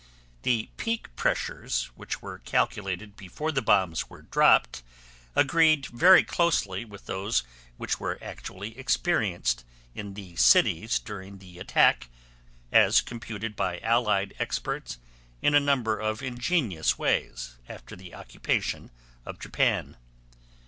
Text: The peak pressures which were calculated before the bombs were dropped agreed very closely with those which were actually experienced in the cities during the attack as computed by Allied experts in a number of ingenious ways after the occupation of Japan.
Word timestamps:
The 0.41 0.71
peak 0.77 1.15
pressures 1.15 1.91
which 1.93 2.23
were 2.23 2.39
calculated 2.39 3.15
before 3.15 3.51
the 3.51 3.61
bombs 3.61 4.09
were 4.09 4.23
dropped 4.23 4.81
agreed 5.35 5.85
very 5.85 6.23
closely 6.23 6.83
with 6.83 7.05
those 7.05 7.43
which 7.77 7.99
were 7.99 8.17
actually 8.19 8.75
experienced 8.79 9.63
in 9.93 10.15
the 10.15 10.35
cities 10.37 10.97
during 10.97 11.37
the 11.37 11.59
attack 11.59 12.09
as 12.71 12.99
computed 12.99 13.55
by 13.55 13.77
Allied 13.81 14.33
experts 14.39 14.97
in 15.39 15.53
a 15.53 15.59
number 15.59 15.99
of 15.99 16.23
ingenious 16.23 16.97
ways 16.97 17.57
after 17.69 17.95
the 17.95 18.15
occupation 18.15 18.89
of 19.23 19.37
Japan. 19.37 19.97